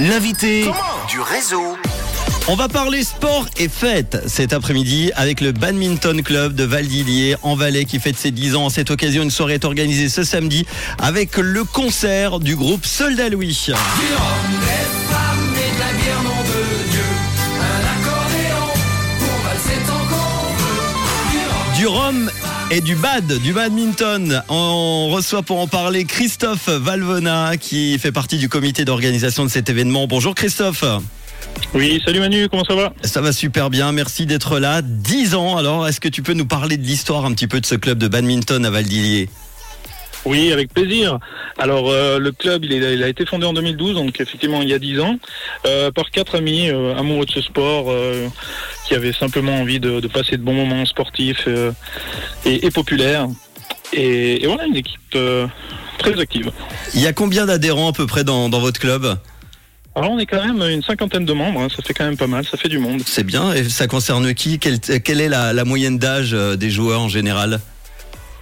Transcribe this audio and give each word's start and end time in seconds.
L'invité 0.00 0.64
du 1.08 1.20
réseau. 1.20 1.76
On 2.48 2.56
va 2.56 2.68
parler 2.68 3.04
sport 3.04 3.46
et 3.56 3.68
fête 3.68 4.18
cet 4.26 4.52
après-midi 4.52 5.12
avec 5.14 5.40
le 5.40 5.52
Badminton 5.52 6.20
Club 6.20 6.54
de 6.54 6.64
Valdilier 6.64 7.36
en 7.42 7.54
Valais 7.54 7.84
qui 7.84 8.00
fête 8.00 8.18
ses 8.18 8.32
10 8.32 8.56
ans. 8.56 8.66
À 8.66 8.70
cette 8.70 8.90
occasion, 8.90 9.22
une 9.22 9.30
soirée 9.30 9.54
est 9.54 9.64
organisée 9.64 10.08
ce 10.08 10.24
samedi 10.24 10.66
avec 10.98 11.36
le 11.36 11.62
concert 11.62 12.40
du 12.40 12.56
groupe 12.56 12.84
Soldat 12.84 13.28
Louis. 13.28 13.68
Du 21.76 21.86
rhum 21.88 22.30
et 22.70 22.80
du 22.80 22.94
bad, 22.94 23.26
du 23.40 23.52
badminton. 23.52 24.42
On 24.48 25.08
reçoit 25.10 25.42
pour 25.42 25.58
en 25.58 25.66
parler 25.66 26.04
Christophe 26.04 26.68
Valvona 26.68 27.56
qui 27.56 27.98
fait 27.98 28.12
partie 28.12 28.38
du 28.38 28.48
comité 28.48 28.84
d'organisation 28.84 29.44
de 29.44 29.50
cet 29.50 29.68
événement. 29.68 30.06
Bonjour 30.06 30.34
Christophe. 30.34 30.84
Oui, 31.74 32.00
salut 32.04 32.20
Manu, 32.20 32.48
comment 32.48 32.64
ça 32.64 32.74
va? 32.74 32.92
Ça 33.02 33.20
va 33.20 33.32
super 33.32 33.70
bien, 33.70 33.92
merci 33.92 34.24
d'être 34.26 34.58
là. 34.58 34.82
10 34.82 35.34
ans, 35.34 35.56
alors 35.56 35.88
est-ce 35.88 36.00
que 36.00 36.08
tu 36.08 36.22
peux 36.22 36.34
nous 36.34 36.46
parler 36.46 36.76
de 36.76 36.84
l'histoire 36.84 37.24
un 37.24 37.32
petit 37.32 37.48
peu 37.48 37.60
de 37.60 37.66
ce 37.66 37.74
club 37.74 37.98
de 37.98 38.08
badminton 38.08 38.64
à 38.64 38.70
Valdilier 38.70 39.28
Oui, 40.24 40.52
avec 40.52 40.72
plaisir. 40.72 41.18
Alors 41.58 41.90
euh, 41.90 42.18
le 42.18 42.32
club, 42.32 42.64
il, 42.64 42.72
est- 42.72 42.94
il 42.94 43.02
a 43.02 43.08
été 43.08 43.26
fondé 43.26 43.44
en 43.46 43.52
2012, 43.52 43.94
donc 43.94 44.20
effectivement 44.20 44.62
il 44.62 44.68
y 44.68 44.74
a 44.74 44.78
10 44.78 45.00
ans, 45.00 45.16
euh, 45.66 45.90
par 45.90 46.10
quatre 46.10 46.36
amis 46.36 46.70
euh, 46.70 46.96
amoureux 46.96 47.26
de 47.26 47.30
ce 47.30 47.40
sport, 47.42 47.92
qui 48.86 48.94
avaient 48.94 49.12
simplement 49.12 49.54
envie 49.56 49.80
de, 49.80 50.00
de 50.00 50.08
passer 50.08 50.36
de 50.36 50.42
bons 50.42 50.54
moments 50.54 50.84
sportifs 50.86 51.46
et, 52.46 52.66
et 52.66 52.70
populaires. 52.70 53.26
Et, 53.92 54.42
et 54.42 54.46
voilà, 54.46 54.64
une 54.66 54.76
équipe 54.76 55.16
très 55.98 56.18
active. 56.20 56.50
Il 56.94 57.00
y 57.00 57.06
a 57.06 57.12
combien 57.12 57.46
d'adhérents 57.46 57.90
à 57.90 57.92
peu 57.92 58.06
près 58.06 58.24
dans, 58.24 58.48
dans 58.48 58.60
votre 58.60 58.80
club? 58.80 59.18
Alors 59.96 60.10
on 60.10 60.18
est 60.18 60.26
quand 60.26 60.44
même 60.44 60.60
une 60.68 60.82
cinquantaine 60.82 61.24
de 61.24 61.32
membres, 61.32 61.60
hein, 61.60 61.68
ça 61.74 61.80
fait 61.82 61.94
quand 61.94 62.04
même 62.04 62.16
pas 62.16 62.26
mal, 62.26 62.44
ça 62.44 62.56
fait 62.56 62.68
du 62.68 62.78
monde. 62.78 63.00
C'est 63.06 63.22
bien, 63.24 63.52
et 63.52 63.62
ça 63.68 63.86
concerne 63.86 64.34
qui? 64.34 64.58
Quelle, 64.58 64.80
quelle 64.80 65.20
est 65.20 65.28
la, 65.28 65.52
la 65.52 65.64
moyenne 65.64 65.98
d'âge 65.98 66.32
des 66.32 66.70
joueurs 66.70 67.00
en 67.00 67.08
général? 67.08 67.60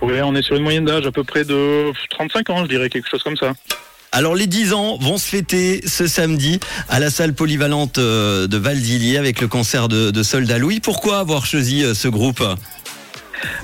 On 0.03 0.35
est 0.35 0.43
sur 0.43 0.57
une 0.57 0.63
moyenne 0.65 0.85
d'âge 0.85 1.07
à 1.07 1.13
peu 1.13 1.23
près 1.25 1.45
de 1.45 1.93
35 2.11 2.51
ans, 2.51 2.63
je 2.65 2.69
dirais, 2.69 2.89
quelque 2.91 3.09
chose 3.09 3.23
comme 3.23 3.37
ça. 3.37 3.55
Alors 4.11 4.35
les 4.35 4.47
10 4.47 4.73
ans 4.75 4.99
vont 5.01 5.17
se 5.17 5.27
fêter 5.27 5.81
ce 5.87 6.07
samedi 6.07 6.61
à 6.91 6.99
la 7.01 7.09
salle 7.09 7.33
polyvalente 7.35 7.97
euh, 7.99 8.47
de 8.47 8.57
Valdilier 8.59 9.17
avec 9.17 9.41
le 9.41 9.49
concert 9.49 9.89
de, 9.89 10.11
de 10.11 10.23
Soldat 10.23 10.59
Louis. 10.59 10.81
Pourquoi 10.81 11.19
avoir 11.21 11.47
choisi 11.47 11.83
euh, 11.83 11.95
ce 11.95 12.09
groupe? 12.09 12.43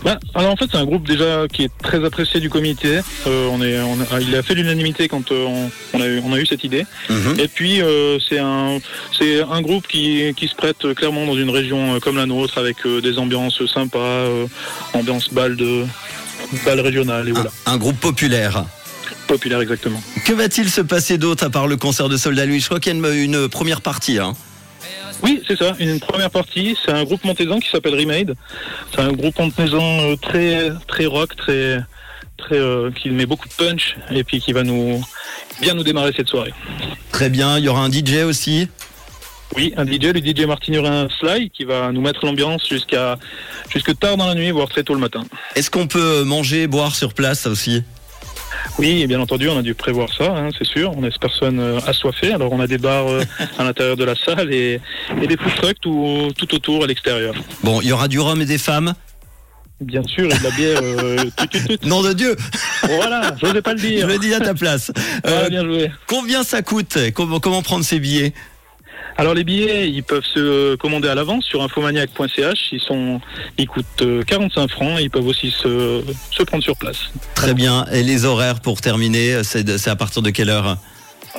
Bah, 0.04 0.18
alors 0.34 0.52
en 0.52 0.56
fait, 0.56 0.64
c'est 0.72 0.78
un 0.78 0.86
groupe 0.86 1.06
déjà 1.06 1.46
qui 1.52 1.64
est 1.64 1.70
très 1.82 2.02
apprécié 2.04 2.40
du 2.40 2.48
comité. 2.50 3.00
Euh, 3.26 3.48
on 3.52 3.60
est, 3.60 3.78
on 3.80 4.00
a- 4.00 4.20
il 4.20 4.34
a 4.34 4.42
fait 4.42 4.54
l'unanimité 4.54 5.06
quand 5.06 5.30
euh, 5.32 5.44
on, 5.46 5.70
on 5.92 6.00
a 6.00 6.06
eu, 6.06 6.20
on 6.24 6.32
a 6.32 6.38
eu 6.38 6.46
cette 6.46 6.64
idée. 6.64 6.86
Mhm. 7.10 7.38
Et 7.38 7.46
puis 7.48 7.82
euh, 7.82 8.18
c'est 8.26 8.38
un, 8.38 8.78
c'est 9.16 9.42
un 9.42 9.60
groupe 9.60 9.86
qui, 9.86 10.32
qui 10.36 10.48
se 10.48 10.54
prête 10.54 10.94
clairement 10.94 11.26
dans 11.26 11.36
une 11.36 11.50
région 11.50 12.00
comme 12.00 12.16
la 12.16 12.26
nôtre 12.26 12.56
avec 12.58 12.76
des 12.86 13.18
ambiances 13.18 13.64
sympas, 13.66 14.24
ambiance 14.94 15.28
balle 15.32 15.56
de 15.56 15.84
balle 16.64 16.80
régionale 16.80 17.28
et 17.28 17.32
voilà, 17.32 17.50
un, 17.66 17.72
un 17.72 17.76
groupe 17.76 17.98
populaire. 17.98 18.64
populaire 19.26 19.60
exactement. 19.60 20.02
Que 20.24 20.32
va-t-il 20.32 20.70
se 20.70 20.80
passer 20.80 21.18
d'autre 21.18 21.44
à 21.44 21.50
part 21.50 21.66
le 21.66 21.76
concert 21.76 22.08
de 22.08 22.16
Soldat 22.16 22.46
Louis 22.46 22.60
Je 22.60 22.66
crois 22.66 22.80
qu'il 22.80 22.92
y 22.92 22.96
a 22.96 22.98
une, 22.98 23.34
une 23.34 23.48
première 23.48 23.80
partie. 23.80 24.18
Hein. 24.18 24.34
Oui, 25.22 25.42
c'est 25.46 25.56
ça. 25.58 25.74
Une 25.80 25.98
première 25.98 26.30
partie, 26.30 26.76
c'est 26.84 26.92
un 26.92 27.04
groupe 27.04 27.24
montaisan 27.24 27.58
qui 27.58 27.68
s'appelle 27.70 27.94
Remade. 27.94 28.34
C'est 28.94 29.00
un 29.00 29.12
groupe 29.12 29.38
montaisan 29.38 30.00
euh, 30.00 30.16
très 30.16 30.70
très 30.86 31.06
rock, 31.06 31.34
très 31.36 31.80
très 32.36 32.56
euh, 32.56 32.90
qui 32.92 33.10
met 33.10 33.26
beaucoup 33.26 33.48
de 33.48 33.54
punch 33.54 33.96
et 34.12 34.22
puis 34.22 34.40
qui 34.40 34.52
va 34.52 34.62
nous 34.62 35.02
bien 35.60 35.74
nous 35.74 35.82
démarrer 35.82 36.12
cette 36.16 36.28
soirée. 36.28 36.54
Très 37.10 37.30
bien, 37.30 37.58
il 37.58 37.64
y 37.64 37.68
aura 37.68 37.82
un 37.82 37.90
DJ 37.90 38.22
aussi? 38.24 38.68
Oui, 39.56 39.72
un 39.76 39.86
DJ, 39.86 40.12
le 40.14 40.20
DJ 40.20 40.44
Martinurin 40.46 41.08
Sly, 41.20 41.50
qui 41.50 41.64
va 41.64 41.90
nous 41.90 42.00
mettre 42.02 42.24
l'ambiance 42.26 42.68
jusqu'à 42.68 43.18
jusque 43.70 43.98
tard 43.98 44.16
dans 44.16 44.26
la 44.26 44.34
nuit, 44.34 44.50
voire 44.50 44.68
très 44.68 44.82
tôt 44.84 44.94
le 44.94 45.00
matin. 45.00 45.24
Est-ce 45.56 45.70
qu'on 45.70 45.86
peut 45.86 46.22
manger, 46.24 46.66
boire 46.66 46.94
sur 46.94 47.14
place 47.14 47.40
ça 47.40 47.50
aussi? 47.50 47.82
Oui, 48.78 49.02
et 49.02 49.06
bien 49.06 49.20
entendu, 49.20 49.48
on 49.48 49.58
a 49.58 49.62
dû 49.62 49.74
prévoir 49.74 50.08
ça, 50.16 50.34
hein, 50.36 50.48
c'est 50.56 50.66
sûr. 50.66 50.92
On 50.96 51.02
est 51.04 51.18
personne 51.18 51.58
euh, 51.60 51.80
assoiffée, 51.86 52.32
alors 52.32 52.52
on 52.52 52.60
a 52.60 52.66
des 52.66 52.78
bars 52.78 53.08
euh, 53.08 53.22
à 53.58 53.64
l'intérieur 53.64 53.96
de 53.96 54.04
la 54.04 54.14
salle 54.14 54.52
et, 54.52 54.80
et 55.22 55.26
des 55.26 55.36
food 55.36 55.54
trucks 55.56 55.80
tout, 55.80 56.30
tout 56.36 56.54
autour 56.54 56.84
à 56.84 56.86
l'extérieur. 56.86 57.34
Bon, 57.62 57.80
il 57.80 57.88
y 57.88 57.92
aura 57.92 58.08
du 58.08 58.20
rhum 58.20 58.40
et 58.40 58.46
des 58.46 58.58
femmes? 58.58 58.94
Bien 59.80 60.02
sûr, 60.02 60.24
et 60.26 60.38
de 60.38 60.42
la 60.44 60.50
bière. 60.50 60.78
Euh, 60.82 61.16
tut, 61.36 61.48
tut, 61.48 61.78
tut. 61.78 61.86
Nom 61.88 62.02
de 62.02 62.12
Dieu 62.12 62.36
Voilà, 62.84 63.34
je 63.40 63.46
n'osais 63.46 63.62
pas 63.62 63.72
le 63.72 63.78
Je 63.78 63.86
dire. 63.86 64.06
le 64.06 64.18
dis 64.18 64.34
à 64.34 64.40
ta 64.40 64.54
place. 64.54 64.92
Voilà, 65.24 65.44
Euh, 65.44 65.48
bien 65.48 65.64
joué. 65.64 65.90
combien 66.06 66.42
ça 66.42 66.62
coûte? 66.62 66.98
Comment, 67.14 67.40
comment 67.40 67.62
prendre 67.62 67.84
ses 67.84 68.00
billets? 68.00 68.32
Alors 69.18 69.34
les 69.34 69.42
billets, 69.42 69.90
ils 69.90 70.04
peuvent 70.04 70.24
se 70.24 70.76
commander 70.76 71.08
à 71.08 71.16
l'avance 71.16 71.44
sur 71.44 71.60
infomaniac.ch. 71.64 72.68
Ils 72.70 72.80
sont, 72.80 73.20
ils 73.58 73.66
coûtent 73.66 74.02
euh, 74.02 74.22
45 74.22 74.70
francs. 74.70 75.00
Ils 75.00 75.10
peuvent 75.10 75.26
aussi 75.26 75.50
se, 75.50 76.02
prendre 76.44 76.62
sur 76.62 76.76
place. 76.76 77.10
Très 77.34 77.52
bien. 77.52 77.84
Et 77.92 78.04
les 78.04 78.24
horaires 78.24 78.60
pour 78.60 78.80
terminer, 78.80 79.42
c'est 79.42 79.88
à 79.88 79.96
partir 79.96 80.22
de 80.22 80.30
quelle 80.30 80.50
heure? 80.50 80.78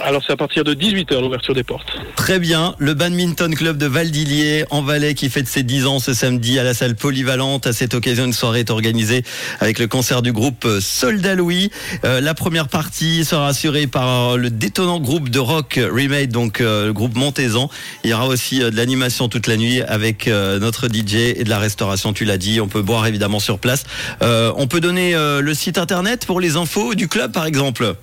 Alors 0.02 0.24
c'est 0.26 0.34
à 0.34 0.38
partir 0.38 0.64
de 0.64 0.74
18h 0.74 1.20
l'ouverture 1.22 1.54
des 1.54 1.64
portes. 1.64 1.92
Très 2.16 2.40
bien. 2.40 2.76
Le 2.78 2.94
Badminton 2.94 3.54
Club 3.54 3.78
de 3.78 3.86
Valdilier 3.86 4.66
en 4.70 4.82
Valais 4.82 5.14
qui 5.14 5.30
fête 5.30 5.48
ses 5.48 5.64
10 5.64 5.86
ans 5.86 6.00
ce 6.00 6.14
samedi 6.14 6.58
à 6.60 6.64
la 6.64 6.74
salle 6.74 6.96
polyvalente. 6.96 7.68
À 7.68 7.74
cette 7.74 7.94
occasion, 7.94 8.26
une 8.26 8.34
soirée 8.34 8.62
est 8.62 8.70
organisée 8.70 9.24
avec 9.60 9.80
le 9.80 9.88
concert 9.88 10.22
du 10.22 10.32
groupe 10.32 10.68
Soldat 10.80 11.36
Louis. 11.36 11.72
Euh, 12.06 12.22
la 12.22 12.34
première 12.34 12.68
partie 12.68 13.26
sera 13.26 13.48
assurée 13.50 13.88
par 13.88 14.38
le 14.38 14.50
détonnant 14.50 15.00
groupe 15.00 15.30
de 15.30 15.40
rock 15.40 15.80
Remade, 15.92 16.30
donc 16.30 16.62
euh, 16.62 16.88
le 16.88 16.94
groupe 16.94 17.16
Montaisan. 17.16 17.70
Il 18.04 18.10
y 18.10 18.14
aura 18.14 18.28
aussi 18.28 18.62
euh, 18.62 18.72
de 18.72 18.76
l'animation 18.76 19.28
toute 19.28 19.48
la 19.48 19.58
nuit 19.58 19.82
avec 19.82 20.28
euh, 20.28 20.60
notre 20.60 20.88
DJ 20.88 21.16
et 21.36 21.44
de 21.44 21.50
la 21.50 21.60
restauration, 21.60 22.14
tu 22.14 22.26
l'as 22.26 22.38
dit. 22.38 22.62
On 22.62 22.68
peut 22.68 22.82
boire 22.82 23.06
évidemment 23.08 23.40
sur 23.40 23.60
place. 23.60 23.84
Euh, 24.22 24.54
on 24.56 24.68
peut 24.68 24.80
donner 24.80 25.14
le 25.14 25.54
site 25.54 25.78
internet 25.78 26.26
pour 26.26 26.40
les 26.40 26.56
infos 26.56 26.96
du 26.96 27.08
club 27.08 27.32
par 27.32 27.46
exemple? 27.46 27.96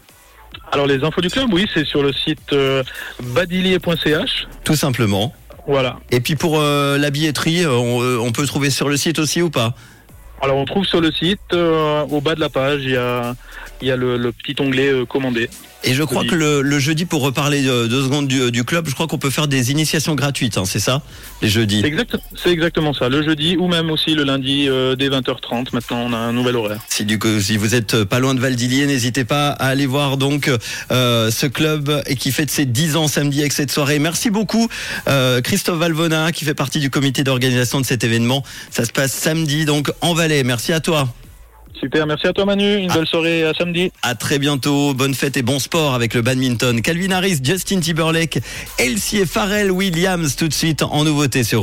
Alors 0.73 0.87
les 0.87 1.03
infos 1.05 1.21
du 1.21 1.29
club, 1.29 1.53
oui, 1.53 1.67
c'est 1.73 1.87
sur 1.87 2.03
le 2.03 2.13
site 2.13 2.53
euh, 2.53 2.83
badilier.ch. 3.23 4.49
Tout 4.65 4.77
simplement. 4.77 5.35
Voilà. 5.67 5.99
Et 6.11 6.21
puis 6.21 6.37
pour 6.37 6.61
euh, 6.61 6.99
la 6.99 7.11
billetterie, 7.11 7.65
euh, 7.65 7.73
on, 7.73 8.27
on 8.27 8.33
peut 8.33 8.47
trouver 8.47 8.71
sur 8.71 8.89
le 8.89 8.97
site 8.97 9.19
aussi 9.19 9.43
ou 9.43 9.51
pas? 9.51 9.75
Alors 10.43 10.59
on 10.59 10.65
trouve 10.65 10.85
sur 10.85 11.01
le 11.01 11.11
site, 11.13 11.41
euh, 11.55 12.05
au 12.11 12.21
bas 12.21 12.35
de 12.35 12.41
la 12.41 12.51
page, 12.51 12.83
il 12.85 12.91
y 12.91 12.97
a, 12.97 13.35
il 13.83 13.89
y 13.89 13.91
a 13.91 13.97
le, 13.97 14.17
le 14.17 14.33
petit 14.33 14.55
onglet 14.61 14.89
euh, 14.89 15.05
commandé. 15.05 15.49
Et 15.85 15.95
je 15.95 16.03
crois 16.03 16.23
Oui. 16.23 16.29
que 16.29 16.35
le, 16.35 16.63
le 16.63 16.79
jeudi, 16.81 17.05
pour 17.05 17.21
reparler 17.23 17.63
de, 17.63 17.87
deux 17.87 18.03
secondes 18.03 18.27
du, 18.27 18.51
du 18.51 18.65
club, 18.65 18.89
je 18.89 18.95
crois 18.95 19.07
qu'on 19.07 19.19
peut 19.19 19.31
faire 19.31 19.47
des 19.47 19.71
initiations 19.71 20.15
gratuites, 20.17 20.59
hein, 20.59 20.65
c'est 20.65 20.81
ça 20.81 21.03
Les 21.43 21.49
jeudis? 21.49 21.81
C'est 21.83 21.87
exact, 21.87 22.17
c'est 22.35 22.51
exactement 22.51 22.93
ça. 22.93 23.09
Le 23.09 23.23
jeudi 23.23 23.57
ou 23.57 23.69
même 23.69 23.91
aussi 23.91 24.15
le 24.15 24.25
lundi 24.25 24.67
euh, 24.69 24.97
dès 24.97 25.09
20h30. 25.11 25.69
Maintenant, 25.75 25.99
on 26.07 26.13
a 26.13 26.17
un 26.17 26.33
nouvel 26.33 26.57
horaire. 26.57 26.81
Si, 26.89 27.05
du 27.05 27.19
coup, 27.21 27.41
si 27.41 27.57
vous 27.57 27.75
êtes 27.77 28.03
pas 28.05 28.19
loin 28.19 28.35
de 28.35 28.41
Valdilier, 28.41 28.87
n'hésitez 28.87 29.25
pas 29.25 29.51
à 29.51 29.67
aller 29.67 29.87
voir 29.87 30.17
donc 30.17 30.51
euh, 30.91 31.31
ce 31.31 31.47
club 31.47 32.03
et 32.07 32.17
qui 32.17 32.33
fête 32.33 32.51
ses 32.51 32.65
10 32.67 32.97
ans 32.97 33.07
samedi 33.07 33.41
avec 33.41 33.53
cette 33.53 33.71
soirée. 33.71 33.99
Merci 34.01 34.31
beaucoup 34.31 34.69
euh, 35.09 35.41
Christophe 35.41 35.79
Valvona 35.79 36.33
qui 36.33 36.45
fait 36.45 36.55
partie 36.55 36.81
du 36.81 36.91
comité 36.91 37.23
d'organisation 37.23 37.81
de 37.81 37.87
cet 37.87 38.03
événement. 38.03 38.43
Ça 38.71 38.85
se 38.87 38.93
passe 38.93 39.13
samedi 39.13 39.67
donc 39.67 39.93
en 40.01 40.15
Valais. 40.15 40.43
Merci 40.43 40.73
à 40.73 40.81
toi. 40.81 41.09
Super, 41.81 42.07
merci 42.07 42.27
à 42.27 42.33
toi 42.33 42.45
Manu. 42.45 42.77
Une 42.77 42.93
belle 42.93 43.07
soirée 43.07 43.45
à 43.45 43.53
samedi. 43.55 43.93
À 44.03 44.15
très 44.15 44.39
bientôt. 44.39 44.95
Bonne 44.95 45.15
fête 45.15 45.37
et 45.37 45.43
bon 45.43 45.59
sport 45.59 45.95
avec 45.95 46.15
le 46.15 46.23
badminton. 46.23 46.81
Calvin 46.81 47.13
Harris, 47.13 47.39
Justin 47.43 47.81
Timberlake, 47.81 48.41
Elsie 48.79 49.19
et 49.19 49.27
Pharrell 49.27 49.71
Williams 49.71 50.37
tout 50.37 50.49
de 50.49 50.55
suite 50.55 50.83
en 50.83 51.05
nouveauté 51.05 51.45
sur 51.45 51.55